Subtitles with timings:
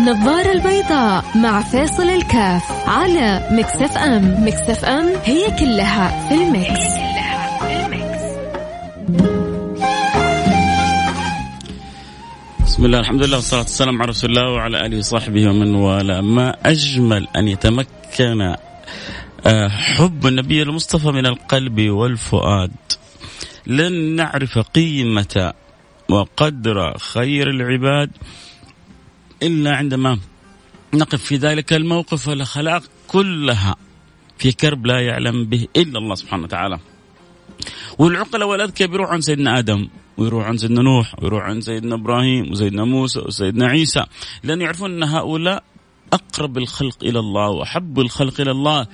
[0.00, 4.46] النظارة البيضاء مع فيصل الكاف على Mix FM.
[4.46, 8.22] Mix FM هي كلها في ال Mix, كلها في ال Mix.
[12.66, 16.20] بسم الله الحمد لله والصلاة والسلام على رسول الله وعلى آله وصحبه ومن والاه.
[16.20, 18.56] ما أجمل أن يتمكن
[19.46, 22.72] آه، حب النبي المصطفى من القلب والفؤاد؟
[23.66, 25.52] لن نعرف قيمة
[26.08, 28.10] وقدر خير العباد
[29.42, 30.18] إلا عندما
[30.94, 33.76] نقف في ذلك الموقف والأخلاق كلها
[34.38, 36.78] في كرب لا يعلم به إلا الله سبحانه وتعالى.
[37.98, 42.84] والعقلاء والأذكياء بيروحوا عن سيدنا آدم ويروح عن سيدنا نوح ويروح عن سيدنا إبراهيم وسيدنا
[42.84, 44.04] موسى وسيدنا عيسى.
[44.42, 45.64] لأن يعرفون أن هؤلاء
[46.12, 48.86] أقرب الخلق إلى الله وأحب الخلق إلى الله.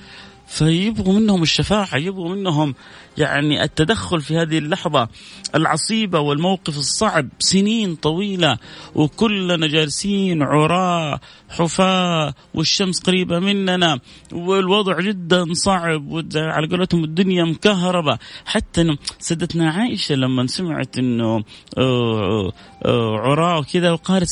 [0.47, 2.75] فيبغوا منهم الشفاعة يبغوا منهم
[3.17, 5.07] يعني التدخل في هذه اللحظة
[5.55, 7.29] العصيبة والموقف الصعب.
[7.39, 8.57] سنين طويلة
[8.95, 13.99] وكلنا جالسين عراة حفاة والشمس قريبة مننا
[14.33, 18.17] والوضع جدا صعب على قولتهم الدنيا مكهربة.
[18.45, 21.43] حتى سدتنا عائشة لما سمعت إنه
[21.77, 22.51] آه،
[22.85, 24.29] آه، عراة وكذا وقالت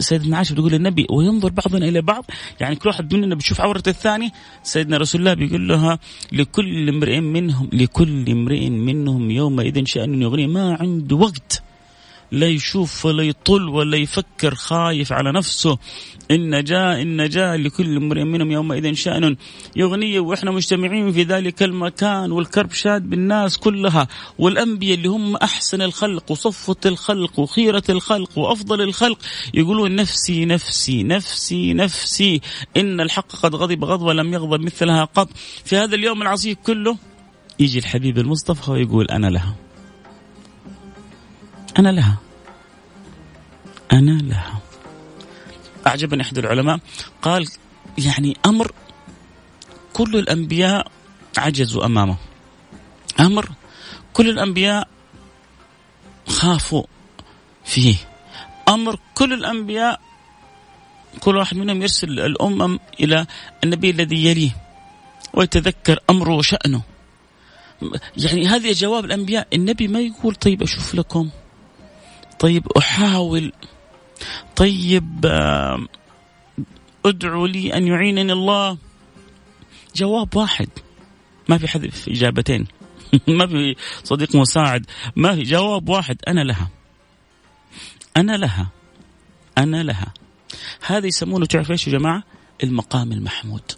[0.00, 2.24] سيدنا عائشة بتقول للنبي وينظر بعضنا إلى بعض.
[2.60, 4.32] يعني كل واحد مننا بيشوف عورة الثاني
[4.62, 5.98] سيدنا رسول الله بيقول لها
[6.32, 11.61] لكل امرئ منهم لكل امرئ منهم يومئذ شأن يغنيه ما عنده وقت.
[12.32, 15.78] لا يشوف ولا يطل ولا يفكر خايف على نفسه.
[16.30, 19.36] إن جاء إن جاء لكل امرئ منهم يومئذ شأن
[19.76, 20.20] يغنيه.
[20.20, 24.08] وإحنا مجتمعين في ذلك المكان والكرب شاد بالناس كلها.
[24.38, 29.18] والأنبياء اللي هم أحسن الخلق وصفة الخلق وخيرة الخلق وأفضل الخلق.
[29.54, 32.40] يقولون نفسي نفسي نفسي نفسي.
[32.76, 35.28] إن الحق قد غضب غضبة لم يغضب مثلها قط.
[35.64, 36.96] في هذا اليوم العصيب كله
[37.58, 39.61] يجي الحبيب المصطفى ويقول أنا لها.
[41.78, 42.16] أنا لها.
[43.92, 44.60] أنا لها.
[45.86, 46.78] أعجبني أحد العلماء.
[47.22, 47.48] قال
[47.98, 48.72] يعني أمر
[49.92, 50.90] كل الأنبياء
[51.38, 52.16] عجزوا أمامه.
[53.20, 53.48] أمر
[54.12, 54.88] كل الأنبياء
[56.28, 56.84] خافوا
[57.64, 57.96] فيه.
[58.68, 60.00] أمر كل الأنبياء
[61.20, 63.26] كل واحد منهم يرسل الأمم إلى
[63.64, 64.56] النبي الذي يليه
[65.34, 66.82] ويتذكر أمره وشأنه.
[68.16, 69.46] يعني هذه جواب الأنبياء.
[69.52, 71.30] النبي ما يقول طيب أشوف لكم
[72.38, 73.52] طيب أحاول.
[74.56, 75.26] طيب
[77.06, 78.78] ادعوا لي أن يعينني الله.
[79.96, 80.68] جواب واحد.
[81.48, 82.66] ما في حذف إجابتين.
[83.28, 84.86] ما في صديق مساعد.
[85.16, 86.16] ما في جواب واحد.
[86.28, 86.68] أنا لها.
[88.16, 88.68] أنا لها.
[89.58, 90.14] أنا لها.
[90.86, 92.22] هذا يسمونه تعرف إيش يا جماعة؟
[92.62, 93.72] المقام المحمود.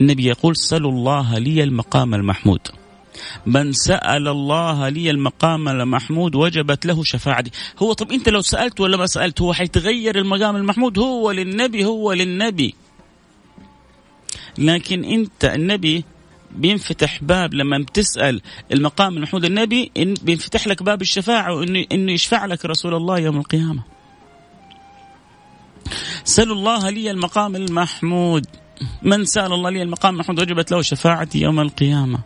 [0.00, 2.81] النبي يقول سلوا الله لي المقام المحمود.
[3.46, 7.50] من سأل الله لي المقام المحمود وجبت له شفاعتي
[7.82, 12.12] هو طب أنت لو سألت ولا ما سألت هو حيتغير المقام المحمود هو للنبي هو
[12.12, 12.74] للنبي
[14.58, 16.04] لكن أنت النبي
[16.56, 18.40] بينفتح باب لما بتسأل
[18.72, 19.90] المقام المحمود النبي
[20.22, 23.82] بينفتح لك باب الشفاعة وإنه إنه يشفع لك رسول الله يوم القيامة.
[26.24, 28.46] سلوا الله لي المقام المحمود
[29.02, 32.18] من سأل الله لي المقام المحمود وجبت له شفاعتي يوم القيامة.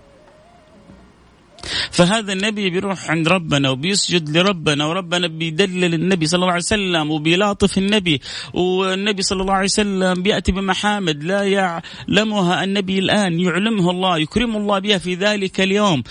[1.97, 7.79] فهذا النبي بيروح عند ربنا وبيسجد لربنا وربنا بيدلل النبي صلى الله عليه وسلم وبيلاطف
[7.79, 8.21] النبي
[8.55, 14.79] والنبي صلى الله عليه وسلم بيأتي بمحامد لا يعلمها النبي الآن يعلمه الله يكرم الله
[14.79, 16.03] بها في ذلك اليوم.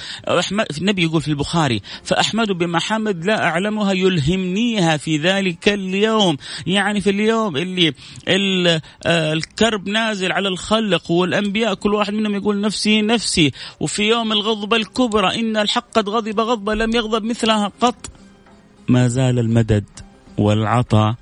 [0.82, 6.38] النبي يقول في البخاري فأحمد بمحامد لا أعلمها يلهمنيها في ذلك اليوم.
[6.68, 7.94] يعني في اليوم اللي
[9.06, 13.52] آه، الكرب نازل على الخلق والأنبياء كل واحد منهم يقول نفسي نفسي.
[13.80, 18.12] وفي يوم الغضبة الكبرى إن الحق قد غضب غضبة لم يغضب مثلها قط.
[18.88, 19.84] ما زال المدد
[20.38, 21.16] والعطاء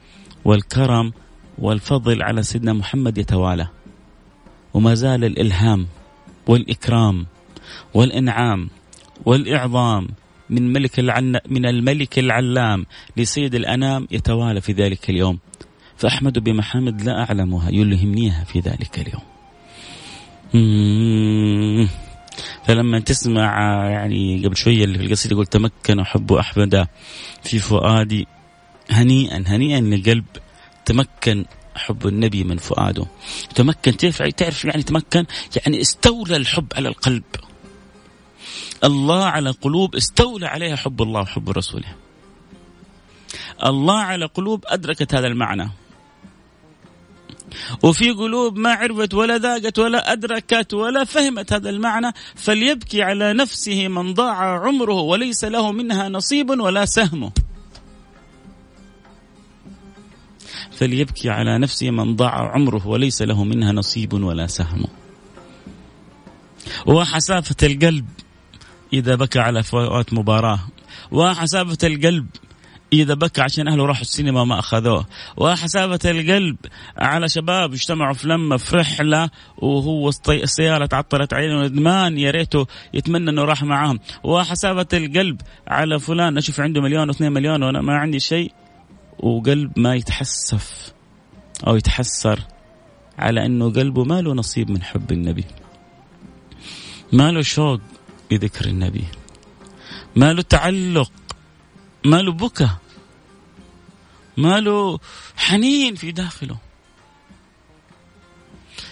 [0.46, 1.14] والكرم
[1.58, 3.68] والفضل على سيدنا محمد يتوالى.
[4.74, 5.88] وما زال الإلهام
[6.48, 7.26] والإكرام
[7.94, 8.70] والإنعام
[9.26, 10.08] والإعظام
[10.50, 11.40] من ملك العن...
[11.50, 12.86] من الملك العلام
[13.18, 15.40] لسيد الأنام يتوالى في ذلك اليوم.
[15.98, 19.24] فأحمد بمحامد لا أعلمها يلهمنيها في ذلك اليوم.
[22.68, 23.44] فلما تسمع
[23.90, 26.88] يعني قبل شوية اللي في القصيدة يقول تمكن حب أحمد
[27.44, 28.28] في فؤادي.
[28.90, 30.26] هنيئا هنيئا للقلب
[30.86, 31.46] تمكن
[31.76, 33.06] حب النبي من فؤاده.
[33.56, 35.26] تمكن تعرف تعرف يعني تمكن؟
[35.56, 37.24] يعني استولى الحب على القلب.
[38.84, 41.96] الله على قلوب استولى عليها حب الله وحب رسوله.
[43.66, 45.70] الله على قلوب أدركت هذا المعنى.
[47.84, 53.88] وفي قلوب ما عرفت ولا ذاقت ولا أدركت ولا فهمت هذا المعنى فليبكي على نفسه
[53.88, 57.32] من ضاع عمره وليس له منها نصيب ولا سهم
[60.72, 64.86] فليبكي على نفسه من ضاع عمره وليس له منها نصيب ولا سهم
[66.86, 68.06] وحسافة القلب
[68.94, 70.60] إذا بكى على فوات مباراة.
[71.12, 72.28] وحسافة القلب
[72.94, 75.06] إذا بكى عشان أهله راحوا السينما ما أخذوه.
[75.38, 76.58] وحسافة القلب
[76.98, 83.30] على شباب اجتمعوا في لمة في رحلة وهو السيارة تعطلت عليه ندمان يا ريته يتمنى
[83.30, 84.00] أنه راح معاهم.
[84.24, 88.52] وحسافة القلب على فلان أشوف عنده مليون واثنين مليون وأنا ما عندي شيء
[89.20, 90.94] وقلب ما يتحسف
[91.68, 92.40] أو يتحسر
[93.18, 95.46] على أنه قلبه ما له نصيب من حب النبي.
[97.14, 97.80] ما له شوق
[98.32, 99.04] بذكر النبي.
[100.16, 101.12] ما له تعلق.
[102.06, 102.70] ما له بكى.
[104.38, 105.00] ما له
[105.38, 106.58] حنين في داخله.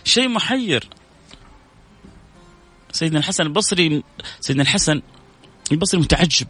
[0.03, 0.89] شيء محير.
[2.91, 4.03] سيدنا الحسن البصري
[4.39, 5.01] سيدنا الحسن
[5.71, 6.47] البصري متعجب.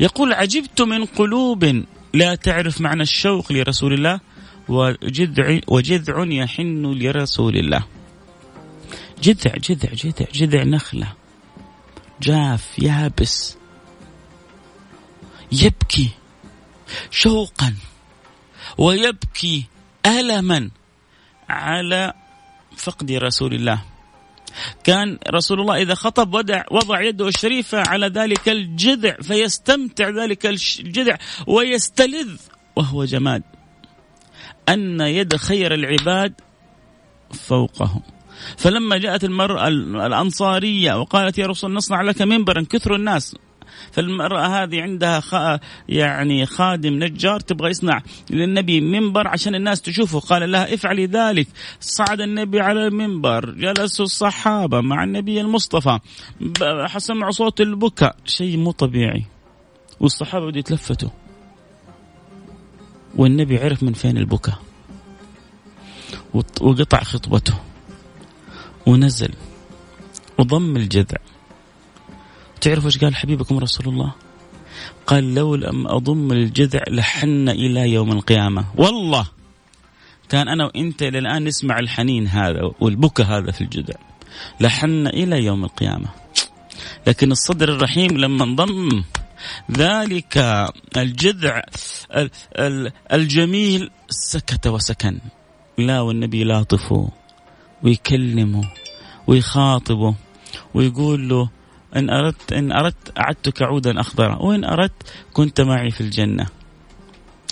[0.00, 1.84] يقول عجبت من قلوب
[2.14, 4.20] لا تعرف معنى الشوق لرسول الله
[4.68, 7.84] وجذع وجذع يحن لرسول الله.
[9.22, 11.12] جذع جذع جذع جذع نخلة.
[12.22, 13.56] جاف يابس.
[15.52, 16.17] يبكي.
[17.10, 17.74] شوقا
[18.78, 19.66] ويبكي
[20.06, 20.70] ألما
[21.48, 22.12] على
[22.76, 23.82] فقد رسول الله.
[24.84, 31.16] كان رسول الله إذا خطب وضع, وضع يده الشريفة على ذلك الجذع فيستمتع ذلك الجذع
[31.46, 32.36] ويستلذ
[32.76, 33.42] وهو جماد.
[34.68, 36.34] أن يد خير العباد
[37.32, 38.02] فوقه
[38.56, 43.36] فلما جاءت المرأة الأنصارية وقالت يا رسول نصنع لك منبرا كثر الناس.
[43.92, 45.34] فالمرأة هذه عندها خ...
[45.88, 50.20] يعني خادم نجار تبغى يصنع للنبي منبر عشان الناس تشوفه.
[50.20, 51.48] قال لها افعلي ذلك.
[51.80, 55.98] صعد النبي على المنبر جلسوا الصحابة مع النبي المصطفى.
[56.96, 58.16] سمعوا صوت البكاء.
[58.24, 59.24] شيء مو طبيعي.
[60.00, 61.10] والصحابة بدوا يتلفتوا.
[63.16, 64.58] والنبي عرف من فين البكاء.
[66.60, 67.54] وقطع خطبته.
[68.86, 69.34] ونزل.
[70.38, 71.18] وضم الجذع.
[72.60, 74.14] تعرف إيش قال حبيبكم رسول الله؟
[75.06, 78.64] قال لو لم أضم الجذع لحن إلى يوم القيامة.
[78.76, 79.26] والله!
[80.28, 83.94] كان أنا وإنت إلى الآن نسمع الحنين هذا والبكى هذا في الجذع.
[84.60, 86.08] لحن إلى يوم القيامة.
[87.06, 89.02] لكن الصدر الرحيم لما انضم
[89.72, 90.66] ذلك
[90.96, 91.62] الجذع
[93.12, 95.18] الجميل سكت وسكن.
[95.78, 97.08] لا والنبي لاطفه
[97.82, 98.70] ويكلمه
[99.26, 100.14] ويخاطبه
[100.74, 101.50] ويقول له
[101.96, 105.02] إن أردت إن أردت أعدتك عودا أخضرا وإن أردت
[105.32, 106.46] كنت معي في الجنة.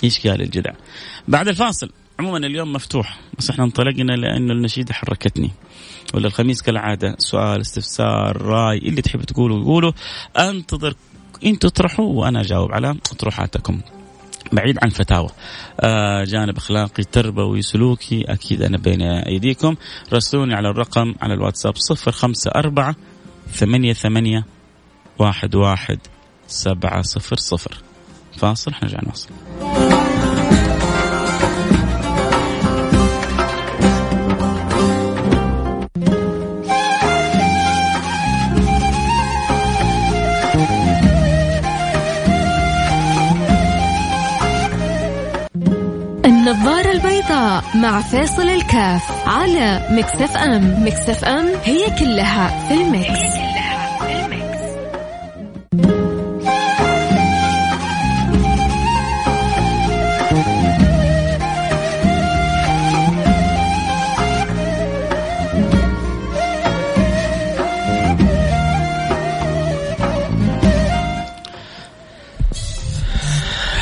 [0.03, 0.71] إيش قال الجدع؟
[1.27, 1.89] بعد الفاصل
[2.19, 5.51] عموما اليوم مفتوح بس إحنا انطلقنا لأنه النشيده حركتني.
[6.13, 9.91] ولا الخميس كالعادة سؤال استفسار رأي اللي تحب تقوله قولوا
[10.37, 10.93] أنتظر
[11.45, 13.81] إنتوا تطرحوا وأنا أجاوب على اطروحاتكم
[14.53, 15.29] بعيد عن فتاوى.
[15.79, 19.75] آه جانب أخلاقي تربوي سلوكي أكيد أنا بين أيديكم.
[20.13, 22.95] راسلوني على الرقم على الواتساب صفر خمسة أربعة
[23.51, 24.45] ثمانية ثمانية
[25.19, 25.99] واحد واحد
[26.47, 27.83] سبعة صفر صفر.
[28.37, 29.29] فاصل حنرجع نواصل
[46.25, 50.85] النظارة البيضاء مع فيصل الكاف على Mix FM.
[50.85, 53.36] Mix FM هي كلها في ال Mix,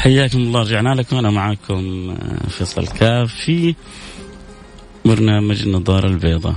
[0.06, 1.18] حياكم الله رجعنا لكم.
[1.18, 3.76] أنا معكم آه، فيصل كاف في
[5.06, 6.56] برنامج النظارة البيضاء.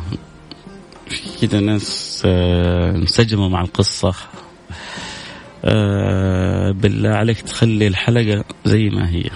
[1.40, 4.14] كذا ناس آه، انسجموا مع القصة.
[5.64, 9.30] آه، بالله عليك تخلي الحلقة زي ما هي.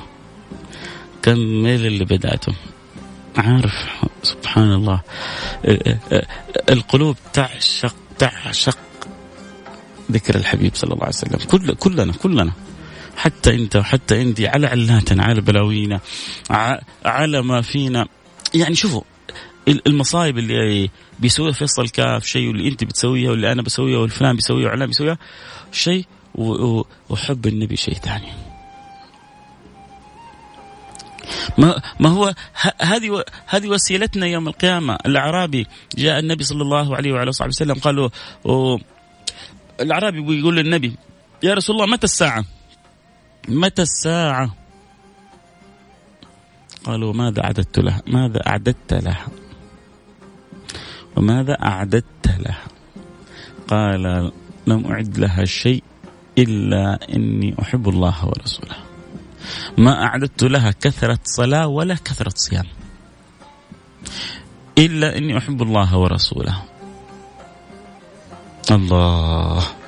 [1.22, 2.52] كمل اللي بداته
[3.36, 3.74] عارف
[4.22, 5.00] سبحان الله.
[6.70, 8.78] القلوب تعشق تعشق
[10.12, 11.38] ذكر الحبيب صلى الله عليه وسلم.
[11.50, 12.52] كل كلنا كلنا.
[13.22, 16.00] حتى انت وحتى انت على علاتنا على بلاوينا
[17.04, 18.06] على ما فينا.
[18.54, 19.02] يعني شوفوا
[19.86, 24.86] المصايب اللي بيسويها فيصل كاف شيء واللي انت بتسويها واللي أنا بسويها والفلان بيسويها وعلان
[24.86, 25.18] بيسويها
[25.72, 26.04] شيء
[27.10, 28.28] وحب النبي شيء ثاني.
[31.58, 32.34] ما ما هو
[32.78, 34.98] هذه هذه وسيلتنا يوم القيامة.
[35.06, 35.66] الأعرابي
[35.98, 38.10] جاء النبي صلى الله عليه وعلى اله وسلم قال
[39.80, 40.92] الأعرابي بيقول للنبي
[41.42, 42.44] يا رسول الله متى الساعة؟
[43.48, 44.54] متى الساعة؟
[46.84, 49.26] قالوا ماذا أعددت لها؟ ماذا أعددت لها؟
[51.16, 52.64] وماذا أعددت لها؟
[53.68, 54.32] قال
[54.66, 55.82] لم أعد لها شيء
[56.38, 58.76] إلا إني أحب الله ورسوله.
[59.78, 62.66] ما أعددت لها كثرة صلاة ولا كثرة صيام.
[64.78, 66.62] إلا إني أحب الله ورسوله.
[68.70, 69.81] الله.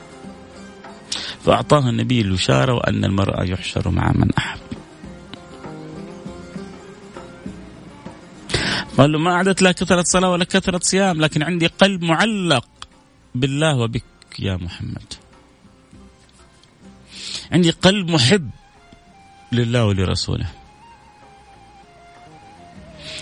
[1.44, 4.60] فأعطاه النبي البشارة وأن المرأة يحشر مع من أحب.
[8.98, 12.66] قال له ما أعدت لا كثرة صلاة ولا كثرة صيام لكن عندي قلب معلق
[13.34, 14.04] بالله وبك
[14.38, 15.14] يا محمد.
[17.52, 18.50] عندي قلب محب
[19.52, 20.46] لله ولرسوله.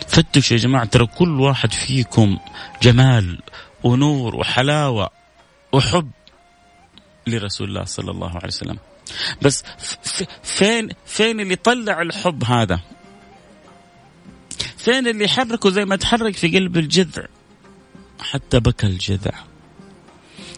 [0.09, 2.39] فتشوا يا جماعة ترى كل واحد فيكم
[2.83, 3.39] جمال
[3.85, 5.11] ونور وحلاوة
[5.73, 6.11] وحب.
[7.27, 8.79] لرسول الله صلى الله عليه وسلم.
[9.43, 9.65] بس
[10.43, 12.81] فين فين اللي طلع الحب هذا؟
[14.77, 17.27] فين اللي حركه زي ما تحرك في قلب الجذع؟
[18.21, 19.33] حتى بكى الجذع.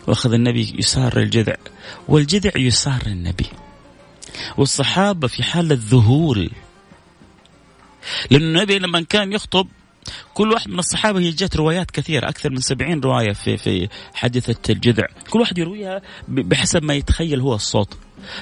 [0.07, 1.57] وأخذ النبي يسار الجذع
[2.09, 3.47] والجذع يسار النبي.
[4.57, 6.51] والصحابة في حاله ذهول
[8.31, 9.69] لأن النبي لما كان يخطب
[10.35, 14.73] كل واحد من الصحابة هي جت روايات كثيرة أكثر من سبعين رواية في في حادثة
[14.73, 15.07] الجذع.
[15.31, 17.97] كل واحد يرويها بحسب ما يتخيل هو الصوت.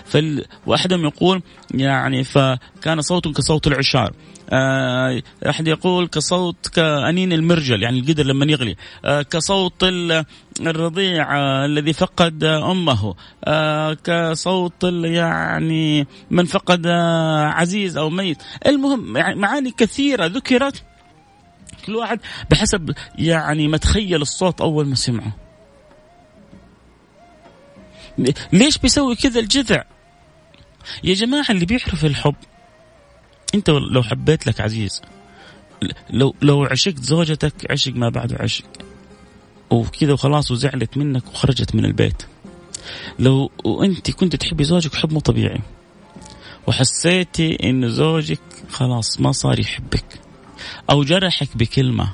[0.05, 0.45] فال...
[0.67, 1.43] واحدهم يقول
[1.75, 4.13] يعني فكان صوت كصوت العشار.
[4.51, 8.77] آه أحد يقول كصوت كأنين المرجل يعني القدر لما يغلي.
[9.05, 9.85] آه كصوت
[10.61, 13.15] الرضيع الذي فقد أمه.
[13.45, 18.43] آه كصوت يعني من فقد عزيز أو ميت.
[18.67, 20.83] المهم يعني معاني كثيرة ذكرت
[21.87, 22.21] كل واحد
[22.51, 25.33] بحسب يعني ما تخيل الصوت أول ما سمعه.
[28.53, 29.85] ليش بيسوي كذا الجذع؟
[31.05, 32.35] يا جماعة اللي بيعرف الحب
[33.55, 35.03] أنت لو حبيت لك عزيز
[36.11, 38.65] لو لو عشقت زوجتك عشق ما بعده عشق.
[39.71, 42.23] وكذا وخلاص وزعلت منك وخرجت من البيت.
[43.19, 45.61] لو وانت كنت تحبي زوجك حب مو طبيعي.
[46.67, 50.22] وحسيتي إن زوجك خلاص ما صار يحبك.
[50.91, 52.13] أو جرحك بكلمة.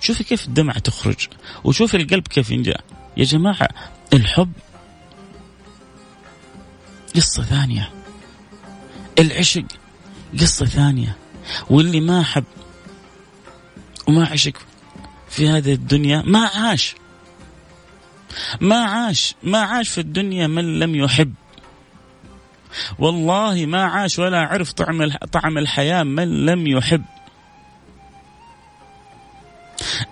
[0.00, 1.28] شوفي كيف الدمعة تخرج
[1.64, 2.78] وشوفي القلب كيف ينجا
[3.16, 3.68] يا جماعة
[4.12, 4.52] الحب.
[7.16, 7.90] قصة ثانية.
[9.18, 9.64] العشق.
[10.40, 11.16] قصة ثانية.
[11.70, 12.44] واللي ما حب
[14.08, 14.52] وما عشق
[15.28, 16.94] في هذه الدنيا ما عاش.
[18.60, 21.34] ما عاش ما عاش في الدنيا من لم يحب.
[22.98, 27.04] والله ما عاش ولا عرف طعم طعم الحياة من لم يحب.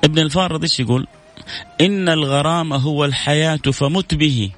[0.05, 1.07] ابن الفارض إيش يقول؟
[1.81, 4.51] إن الغرام هو الحياة فمت به.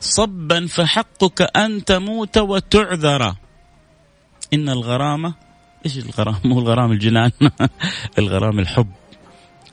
[0.00, 3.34] صبا فحقك أن تموت وتعذر.
[4.54, 5.34] إن الغرامة
[5.86, 7.30] إيش الغرام؟ مو الغرام الجنان
[8.18, 8.90] الغرام الحب.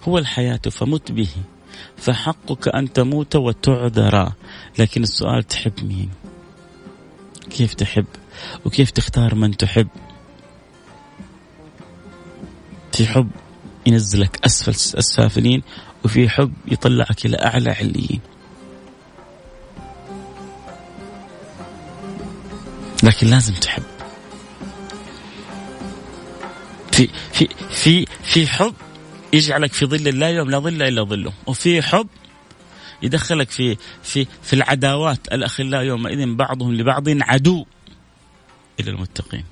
[0.04, 1.30] هو الحياة فمت به.
[1.98, 4.32] فحقك أن تموت وتعذر.
[4.80, 6.10] لكن السؤال تحب مين؟
[7.50, 8.06] كيف تحب؟
[8.66, 9.88] وكيف تختار من تحب؟
[12.94, 13.30] في حب
[13.86, 15.64] ينزلك أسفل السافلين
[16.06, 18.22] وفي حب يطلعك إلى أعلى عليين.
[23.04, 23.84] لكن لازم تحب.
[26.92, 28.74] في في في في حب
[29.34, 31.34] يجعلك في ظل الله يوم لا ظل إلا ظله.
[31.48, 32.08] وفي حب
[33.02, 37.66] يدخلك في في في العداوات الأخلاء يومئذ بعضهم لبعض عدو
[38.80, 39.44] إلى المتقين.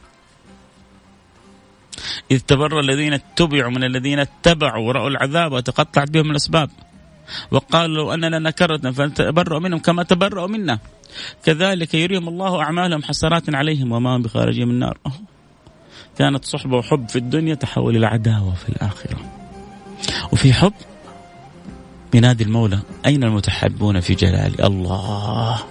[2.32, 6.70] إذ تبرأ الذين اتبعوا من الذين اتبعوا ورأوا العذاب وتقطعت بهم الأسباب.
[7.52, 10.80] وقالوا لو أن لنا كرة فنتبرأ منهم كما تبرأوا منا.
[11.46, 14.98] كذلك يريهم الله أعمالهم حسرات عليهم وما هم بخارجين من النار.
[16.18, 19.18] كانت صحبة وحب في الدنيا تحول إلى عداوة في الآخرة.
[20.32, 20.74] وفي حب
[22.14, 25.64] ينادي المولى أين المتحبون في جلالي الله؟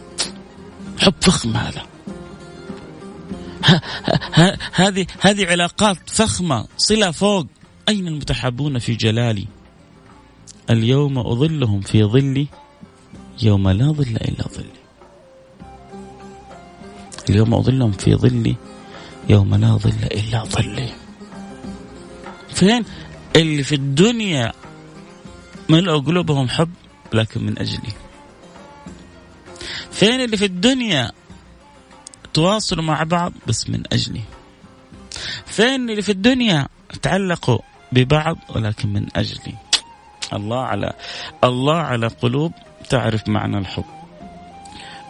[0.98, 1.82] حب فخم هذا.
[4.74, 7.46] هذه هذه علاقات فخمة صلة فوق.
[7.88, 9.46] أين المتحبون في جلالي؟
[10.70, 12.46] اليوم أظلهم في ظلي
[13.42, 14.78] يوم لا ظل إلا ظلي.
[17.30, 18.56] اليوم أظلهم في ظلي
[19.28, 20.92] يوم لا ظل إلا ظلي.
[22.48, 22.84] فين؟
[23.36, 24.52] اللي في الدنيا
[25.68, 26.70] ملأوا قلوبهم حب
[27.12, 27.92] لكن من أجلي.
[29.92, 31.12] فين اللي في الدنيا
[32.38, 34.20] تواصلوا مع بعض بس من أجلي.
[35.46, 36.68] فين اللي في الدنيا؟
[37.02, 37.58] تعلقوا
[37.92, 39.54] ببعض ولكن من أجلي.
[40.32, 40.92] الله على
[41.44, 42.52] الله على قلوب
[42.88, 43.84] تعرف معنى الحب.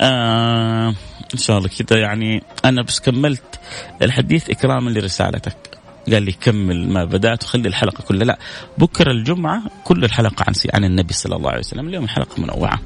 [0.00, 0.94] آه
[1.35, 3.61] إن شاء الله كذا يعني أنا بس كملت
[4.02, 5.78] الحديث اكراما لرسالتك.
[6.12, 8.25] قال لي كمل ما بدأت وخلي الحلقة كلها.
[8.25, 8.38] لا
[8.78, 11.88] بكرة الجمعة كل الحلقة عن عن النبي صلى الله عليه وسلم.
[11.88, 12.80] اليوم الحلقة منوعة.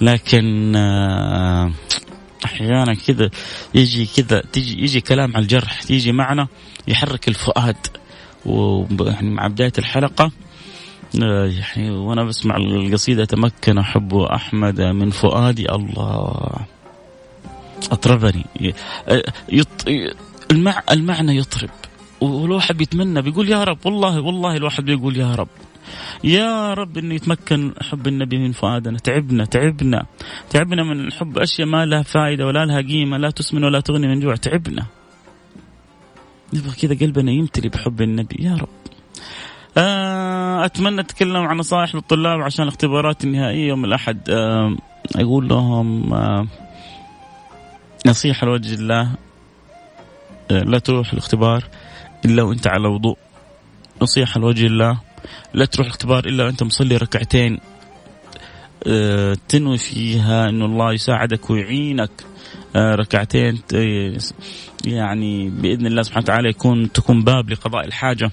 [0.00, 1.72] لكن آه،
[2.44, 3.30] أحيانا كذا
[3.74, 6.48] يجي كذا تيجي يجي كلام على الجرح يجي معنا
[6.88, 7.86] يحرك الفؤاد.
[8.46, 10.30] ويعني مع بداية الحلقة
[11.22, 16.66] آه، يعني وأنا بسمع القصيدة تمكن حب أحمد من فؤادي الله.
[17.92, 18.44] أطربني.
[19.48, 19.68] يط...
[20.50, 20.82] المع...
[20.90, 21.70] المعنى يطرب.
[22.20, 25.48] والواحد بيتمنى بيقول يا رب والله والله الواحد بيقول يا رب.
[26.24, 28.98] يا رب إنه يتمكن حب النبي من فؤادنا.
[28.98, 30.06] تعبنا تعبنا.
[30.50, 34.20] تعبنا من حب أشياء ما لها فائدة ولا لها قيمة لا تسمن ولا تغني من
[34.20, 34.36] جوع.
[34.36, 34.86] تعبنا.
[36.54, 38.36] نبغى كذا قلبنا يمتلي بحب النبي.
[38.44, 38.68] يا رب.
[39.78, 44.30] آه، أتمنى أتكلم عن نصائح للطلاب عشان الاختبارات النهائية يوم الأحد.
[44.30, 44.76] آه،
[45.16, 46.46] أقول لهم آه،
[48.06, 49.10] نصيحة لوجه الله.
[50.50, 51.64] لا تروح الاختبار
[52.24, 53.18] إلا وأنت على وضوء.
[54.02, 55.00] نصيحة لوجه الله
[55.54, 57.60] لا تروح الاختبار إلا وأنت مصلي ركعتين.
[59.48, 62.10] تنوي فيها إنه الله يساعدك ويعينك.
[62.76, 63.60] ركعتين
[64.84, 68.30] يعني بإذن الله سبحانه وتعالى يكون تكون باب لقضاء الحاجة.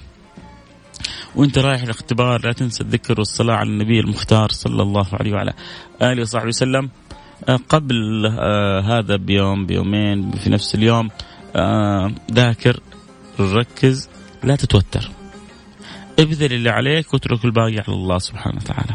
[1.36, 5.52] وأنت رايح الاختبار لا تنسى الذكر والصلاة على النبي المختار صلى الله عليه وعلى
[6.02, 6.90] آله وصحبه وسلم.
[7.48, 11.10] آه، قبل آه، هذا بيوم بيومين في نفس اليوم
[11.56, 12.80] آه، ذاكر.
[13.40, 14.08] ركز
[14.44, 15.10] لا تتوتر.
[16.18, 18.94] ابذل اللي عليك واترك الباقي على الله سبحانه وتعالى.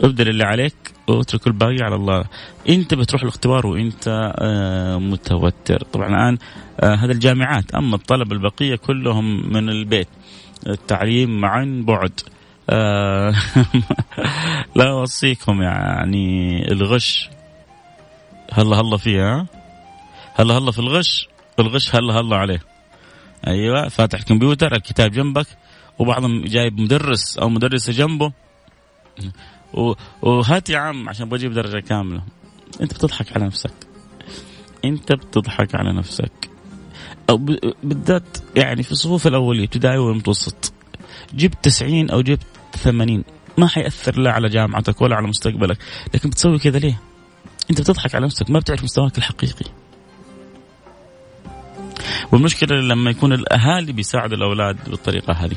[0.00, 0.74] ابذل اللي عليك
[1.08, 2.24] واترك الباقي على الله.
[2.68, 4.32] انت بتروح الاختبار وانت
[5.00, 5.82] متوتر.
[5.92, 6.38] طبعا الآن
[6.98, 10.08] هذا الجامعات أما الطلبه البقية كلهم من البيت.
[10.66, 12.20] التعليم معا بعد.
[12.70, 13.34] آه
[14.76, 17.28] لا أوصيكم يعني الغش.
[18.52, 19.46] هلا هلا فيها
[20.34, 22.73] هلا هلا في الغش؟ الغش هلا هلا عليه.
[23.46, 25.46] أيوه فاتح كمبيوتر الكتاب جنبك
[25.98, 28.32] وبعضهم جايب مدرس أو مدرسة جنبه.
[30.22, 32.22] وهات يا عم عشان بجيب درجة كاملة.
[32.80, 33.74] أنت بتضحك على نفسك.
[34.84, 36.50] أنت بتضحك على نفسك.
[37.30, 37.36] أو
[37.82, 40.72] بالذات يعني في الصفوف الأولية ابتدائي والمتوسط.
[41.34, 43.24] جبت 90 أو جبت 80
[43.58, 45.78] ما حيأثر لا على جامعتك ولا على مستقبلك.
[46.14, 47.00] لكن بتسوي كذا ليه؟
[47.70, 49.64] أنت بتضحك على نفسك ما بتعرف مستواك الحقيقي.
[52.32, 55.56] والمشكلة لما يكون الأهالي بيساعدوا الأولاد بالطريقة هذه.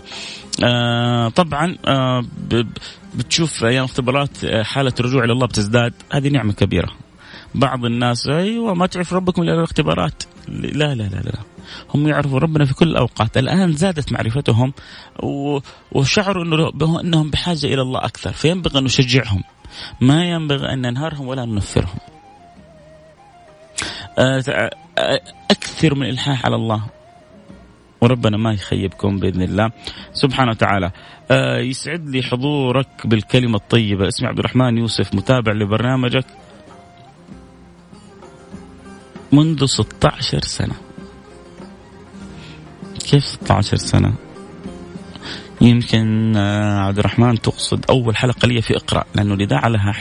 [0.64, 2.26] آه طبعا آه
[3.16, 5.94] بتشوف أيام اختبارات آه، حالة الرجوع إلى الله بتزداد.
[6.12, 6.90] هذه نعمة كبيرة.
[7.56, 10.24] بعض الناس أيوة ما تعرف ربكم إلا الاختبارات.
[10.48, 11.40] لا لا لا لا, لا.
[11.96, 13.38] هم يعرفوا ربنا في كل الأوقات.
[13.38, 14.74] الآن زادت معرفتهم
[15.92, 18.32] وشعروا أنه أنهم بحاجة إلى الله أكثر.
[18.32, 19.44] فينبغي أن نشجعهم.
[20.02, 21.98] ما ينبغي أن ننهرهم ولا ننفرهم.
[25.78, 26.84] آه، أكثر من الإلحاح على الله.
[28.02, 29.72] وربنا ما يخيبكم بإذن الله.
[30.14, 30.92] سبحانه وتعالى.
[31.32, 36.26] آه يسعد لي حضورك بالكلمة الطيبة، اسمي عبد الرحمن يوسف متابع لبرنامجك.
[39.32, 40.76] منذ 16 سنة.
[43.00, 44.14] كيف 16 سنة؟
[45.62, 49.94] يمكن آه، عبد الرحمن تقصد أول حلقة لي في إقرأ لأنه الإذاعة لها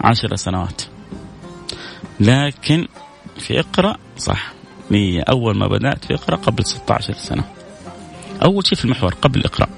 [0.00, 0.82] عشر سنوات.
[2.20, 2.88] لكن
[3.38, 4.55] في إقرأ صح.
[4.90, 7.44] لي أول ما بدأت في إقرأ قبل 16 سنة.
[8.44, 9.68] أول شيء في المحور قبل اقرأ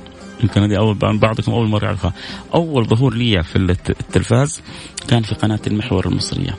[0.43, 2.13] يمكن هذه أول بعضكم أول مرة يعرفها.
[2.55, 4.63] أول ظهور لي في التلفاز
[5.09, 6.57] كان في قناة المحور المصرية.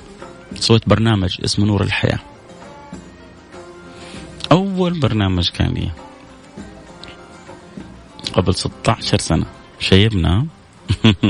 [0.55, 2.19] سويت برنامج اسمه نور الحياة.
[4.51, 5.91] أول برنامج كان لي.
[8.33, 9.45] قبل 16 سنة.
[9.79, 10.45] شيبنا.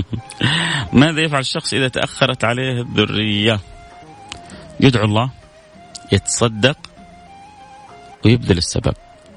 [0.93, 3.59] ماذا يفعل الشخص إذا تأخرت عليه الذرية؟
[4.79, 5.29] يدعو الله.
[6.11, 6.77] يتصدق.
[8.25, 8.93] ويبذل السبب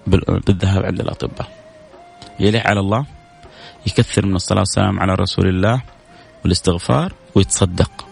[0.06, 1.48] بالذهاب عند الأطباء.
[2.40, 3.06] يلح على الله
[3.86, 5.82] يكثر من الصلاة والسلام على رسول الله
[6.44, 8.06] والاستغفار ويتصدق.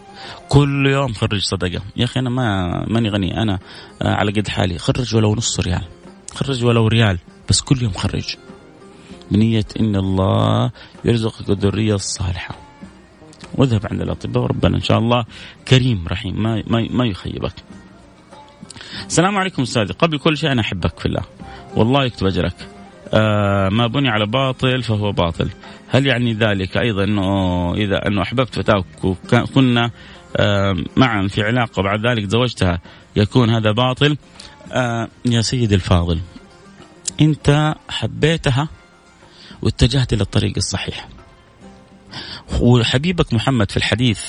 [0.49, 1.83] كل يوم خرج صدقة.
[1.97, 3.43] يا أخي أنا ما ماني غني.
[3.43, 3.59] أنا
[4.03, 4.79] آه، على قد حالي.
[4.79, 5.85] خرج ولو نص ريال.
[6.35, 7.19] خرج ولو ريال.
[7.49, 8.37] بس كل يوم خرج.
[9.31, 10.71] بنية إن الله
[11.05, 12.55] يرزقك الذرية الصالحة.
[13.55, 15.25] واذهب عند الأطباء وربنا إن شاء الله.
[15.69, 16.43] كريم رحيم.
[16.43, 17.55] ما, ما, ما يخيبك.
[19.07, 19.92] السلام عليكم أستاذي.
[19.92, 21.22] قبل كل شيء أنا أحبك في الله.
[21.76, 22.55] والله يكتب أجرك.
[23.14, 25.50] آه ما بني على باطل فهو باطل.
[25.88, 29.90] هل يعني ذلك أيضا أنه إذا أنه أحببت فتاة وكنا
[30.37, 32.81] آه معا في علاقة وبعد ذلك زوجتها
[33.16, 34.16] يكون هذا باطل؟
[34.72, 36.20] آه يا سيدي الفاضل
[37.20, 38.68] أنت حبيتها
[39.62, 41.09] واتجهت إلى الطريق الصحيح.
[42.61, 44.24] وحبيبك محمد في الحديث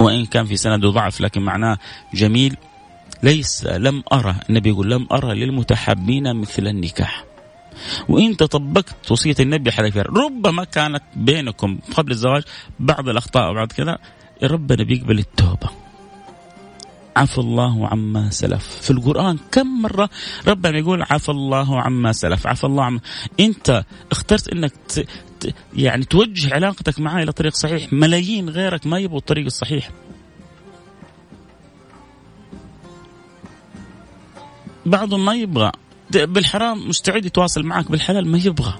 [0.00, 1.78] وإن كان في سند ضعف لكن معناه
[2.14, 2.56] جميل.
[3.22, 4.34] ليس لم أرى.
[4.50, 7.24] النبي يقول لم أرى للمتحابين مثل النكاح.
[8.08, 12.42] وانت طبقت وصية النبي حذافير ربما كانت بينكم قبل الزواج
[12.80, 13.98] بعض الأخطاء وبعض كذا
[14.42, 15.70] ربنا بيقبل التوبة.
[17.16, 18.66] عفى الله عما سلف.
[18.82, 20.10] في القرآن كم مرة
[20.46, 22.46] ربنا يقول عفى الله عما سلف.
[22.46, 23.00] عفى الله عما.
[23.40, 25.06] أنت اخترت أنك ت...
[25.40, 25.54] ت...
[25.76, 27.92] يعني توجه علاقتك معاه إلى طريق صحيح.
[27.92, 29.90] ملايين غيرك ما يبغوا الطريق الصحيح.
[34.88, 35.72] بعضهم ما يبغى.
[36.10, 38.74] بالحرام مستعد يتواصل معك بالحلال ما يبغى.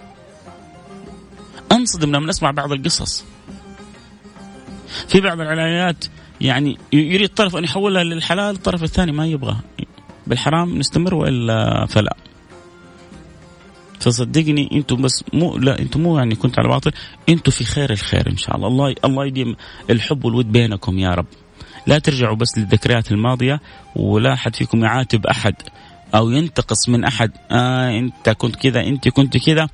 [1.72, 3.24] انصدم لما اسمع بعض القصص.
[5.08, 6.04] في بعض العلاقات
[6.40, 9.56] يعني يريد طرف أن يحولها للحلال الطرف الثاني ما يبغى.
[10.26, 12.16] بالحرام نستمر وإلا فلا.
[14.00, 16.92] فصدقني أنتم بس مو لا أنتم مو يعني كنت على باطل.
[17.28, 18.68] أنتم في خير الخير إن شاء الله.
[18.68, 19.56] الله الله يديم
[19.90, 21.26] الحب والود بينكم يا رب.
[21.86, 23.60] لا ترجعوا بس للذكريات الماضية
[23.96, 25.54] ولا أحد فيكم يعاتب أحد.
[26.14, 27.30] أو ينتقص من أحد.
[27.50, 29.68] آه أنت كنت كذا أنت كنت كذا.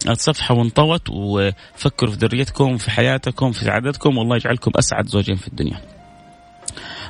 [0.00, 4.18] تصفحوا وانطوت وفكروا في ذريتكم في حياتكم في سعادتكم.
[4.18, 5.99] والله يجعلكم أسعد زوجين في الدنيا.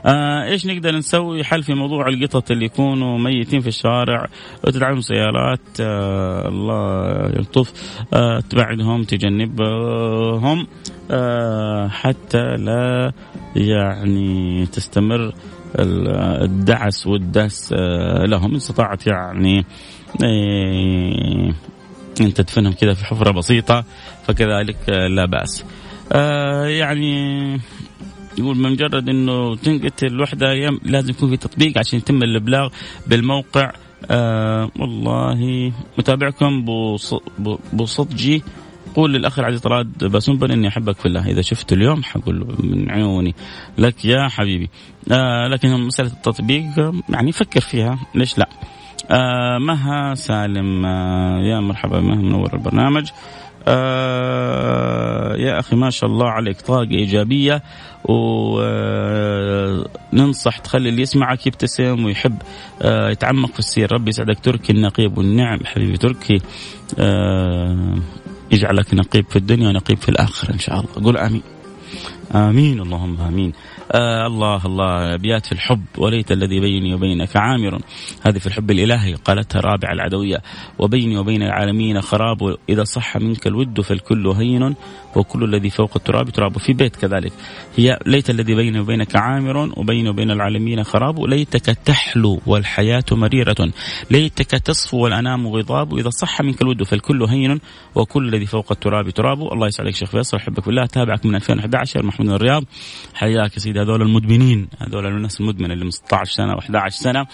[0.07, 4.29] آه إيش نقدر نسوي؟ حل في موضوع القطط اللي يكونوا ميتين في الشارع.
[4.65, 7.73] وتدعم سيارات آه الله يلطف.
[8.15, 10.67] آه تبعدهم تجنبهم.
[11.11, 13.13] آه حتى لا
[13.57, 15.33] يعني تستمر
[15.79, 18.51] الدعس والدس آه، لهم.
[18.51, 19.65] إن استطاعت يعني
[20.25, 21.53] آه،
[22.21, 23.85] أن تدفنهم كذا في حفرة بسيطة
[24.27, 25.65] فكذلك آه، لا بأس.
[26.79, 27.61] يعني
[28.39, 30.47] يقول بمجرد إنه تنقتل الوحده
[30.85, 32.69] لازم يكون في تطبيق عشان يتم الإبلاغ
[33.07, 33.73] بالموقع.
[34.11, 36.65] آه والله متابعكم
[37.73, 38.43] بصدجي
[38.95, 41.27] قول للأخ العزيز طراد باسنبل إني أحبك في الله.
[41.27, 43.35] إذا شفته اليوم حقول من عيوني
[43.79, 44.71] لك يا حبيبي.
[45.13, 46.65] آه لكن مسألة التطبيق
[47.09, 47.99] يعني فكر فيها.
[48.15, 48.49] ليش لا؟
[49.11, 53.11] آه مها سالم آه يا مرحبا مها منور البرنامج.
[53.69, 56.61] آه يا أخي ما شاء الله عليك.
[56.61, 57.63] طاقة إيجابية
[60.13, 62.43] وننصح تخلي اللي يسمعك يبتسم ويحب
[62.83, 63.93] آه يتعمق في السير.
[63.93, 64.39] ربي يسعدك.
[64.41, 65.59] تركي النقيب والنعم.
[65.65, 66.41] حبيبي تركي
[66.99, 67.99] آه
[68.53, 70.91] يجعلك نقيب في الدنيا ونقيب في الآخرة إن شاء الله.
[71.05, 71.43] قول آمين.
[72.35, 72.81] آمين.
[72.81, 73.53] اللهم آمين.
[73.95, 75.15] آه الله الله.
[75.15, 77.79] أبيات في الحب وليت الذي بيني وبينك عامر.
[78.27, 80.43] هذه في الحب الإلهي قالتها رابعة العدوية.
[80.79, 84.75] وبيني وبين العالمين خراب إذا صح منك الود فالكل هين
[85.17, 86.59] وكل الذي فوق التراب تراب.
[86.59, 87.33] في بيت كذلك.
[87.77, 91.21] هي ليت الذي بيني وبينك عامر وبيني وبين العالمين خراب.
[91.21, 93.73] ليتك تحلو والحياة مريرة.
[94.11, 95.99] ليتك تصفو والأنام غضاب.
[95.99, 97.61] إذا صح منك الود فالكل هين
[97.95, 99.53] وكل الذي فوق التراب تراب.
[99.53, 102.65] الله يسعدك شيخ فيصل أحبك بالله تابعك من 2011 محمود الرياض.
[103.15, 104.69] حياك يا سيدي هذول المدمنين.
[104.79, 107.27] هذول الناس المدمنة اللي من 16 سنة و11 سنة.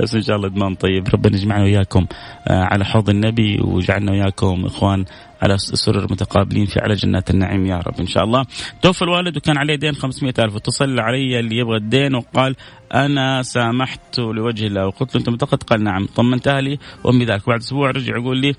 [0.00, 1.08] بس إن شاء الله إدمان طيب.
[1.08, 2.06] ربنا يجمعنا وياكم
[2.48, 5.04] آه، على حوض النبي ويجعلنا وياكم إخوان
[5.42, 8.44] على سرر متقابلين في على جنات النعيم يا رب إن شاء الله.
[8.82, 10.56] توفى الوالد وكان عليه دين 500 ألف.
[10.56, 12.56] اتصل علي اللي يبغى الدين وقال
[12.94, 16.06] أنا سامحت لوجه الله وقلت له أنت متقد؟ قال نعم.
[16.06, 18.54] طمنت أهلي وأمي ذلك بعد أسبوع رجع يقول لي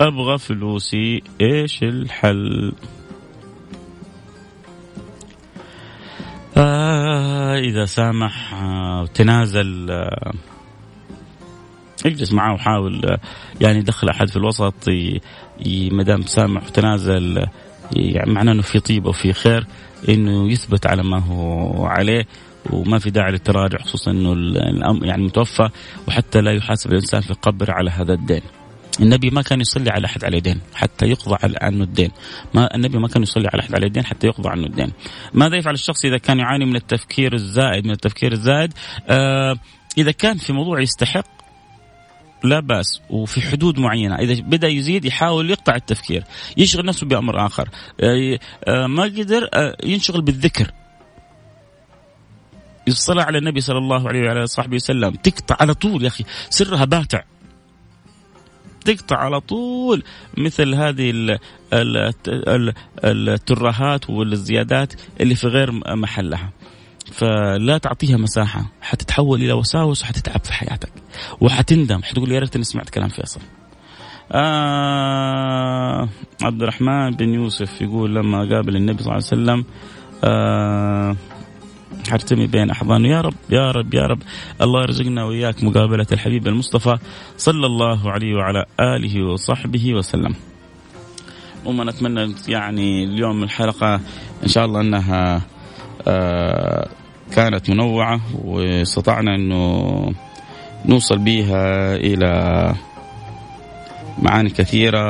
[0.00, 1.22] أبغى فلوسي.
[1.40, 2.72] إيش الحل؟
[6.56, 10.32] آه إذا سامح آه وتنازل آه
[12.06, 13.18] اجلس معاه وحاول آه
[13.60, 14.88] يعني دخل أحد في الوسط
[15.66, 17.50] ما دام سامح وتنازل آه،
[17.92, 19.66] يعني معناه أنه في طيبة وفي خير
[20.08, 22.26] أنه يثبت على ما هو عليه
[22.70, 24.54] وما في داعي للتراجع خصوصا إنه
[25.02, 25.68] يعني متوفى
[26.08, 28.42] وحتى لا يحاسب الإنسان في القبر على هذا الدين.
[29.00, 32.10] النبي ما كان يصلي على أحد عليه دين حتى يقضى عنه الدين.
[32.54, 34.92] ما النبي ما كان يصلي على أحد عليه دين حتى يقضى عنه الدين.
[35.34, 38.72] ماذا يفعل الشخص إذا كان يعاني من التفكير الزائد من التفكير الزائد
[39.08, 39.56] آه
[39.98, 41.26] إذا كان في موضوع يستحق
[42.44, 44.14] لا بأس وفي حدود معينة.
[44.14, 46.24] إذا بدأ يزيد يحاول يقطع التفكير
[46.56, 47.68] يشغل نفسه بأمر آخر.
[48.00, 50.72] آه آه ما قدر آه ينشغل بالذكر.
[52.88, 56.84] الصلاة على النبي صلى الله عليه وعلى صحبه وسلم تقطع على طول يا أخي سرها
[56.84, 57.22] باتع
[58.86, 60.02] تقطع على طول
[60.36, 61.38] مثل هذه
[63.04, 66.50] الترهات والزيادات اللي في غير محلها.
[67.12, 70.92] فلا تعطيها مساحة حتتحول إلى وساوس وحتتعب في حياتك.
[71.40, 73.40] وحتندم حتقول يا ريتني سمعت كلام فيصل.
[74.32, 76.08] آه
[76.42, 79.64] عبد الرحمن بن يوسف يقول لما قابل النبي صلى الله عليه وسلم
[80.24, 81.16] آه
[82.08, 84.22] حرتمي بين احضانه يا رب يا رب يا رب.
[84.60, 86.98] الله يرزقنا وإياك مقابلة الحبيب المصطفى
[87.36, 90.34] صلى الله عليه وعلى آله وصحبه وسلم.
[91.64, 94.00] وما نتمنى يعني اليوم الحلقة
[94.42, 95.42] إن شاء الله أنها
[96.08, 96.88] آه
[97.32, 100.12] كانت منوعة واستطعنا أنه
[100.84, 102.74] نوصل بها إلى
[104.22, 105.06] معاني كثيرة.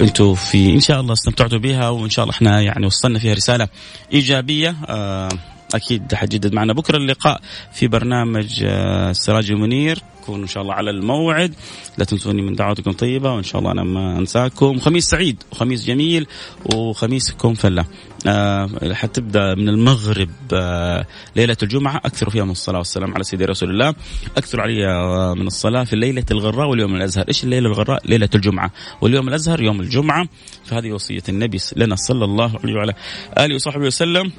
[0.00, 3.68] أنتم في إن شاء الله استمتعتوا بها وإن شاء الله إحنا يعني وصلنا فيها رسالة
[4.12, 4.76] إيجابية.
[4.86, 5.28] آه
[5.74, 6.72] أكيد حجدد معنا.
[6.72, 7.40] بكرة اللقاء
[7.72, 10.02] في برنامج آه، السراج المنير.
[10.26, 11.54] كونوا إن شاء الله على الموعد.
[11.98, 14.78] لا تنسوني من دعواتكم طيبه وإن شاء الله أنا ما أنساكم.
[14.78, 16.26] خميس سعيد وخميس جميل
[16.74, 17.84] وخميسكم فله
[18.26, 21.06] آه حتبدأ من المغرب آه
[21.36, 21.96] ليلة الجمعة.
[21.96, 23.94] اكثروا فيها من الصلاة والسلام على سيدي رسول الله.
[24.36, 27.24] اكثروا علي آه من الصلاة في الليلة الغراء واليوم الأزهر.
[27.28, 28.70] إيش الليلة الغراء؟ ليلة الجمعة.
[29.00, 30.28] واليوم الأزهر يوم الجمعة.
[30.64, 32.94] فهذه وصية النبي لنا صلى الله عليه وعلى
[33.38, 34.32] آله وصحبه وسلم.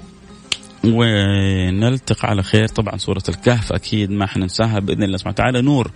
[0.85, 2.67] ونلتقي على خير.
[2.67, 5.61] طبعا سورة الكهف أكيد ما حننساها بإذن الله سبحانه وتعالى.
[5.61, 5.91] نور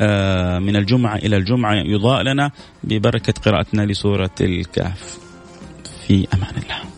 [0.00, 2.50] آه، من الجمعة إلى الجمعة يضاء لنا
[2.84, 5.18] ببركة قراءتنا لسورة الكهف.
[6.06, 6.91] في أمان الله.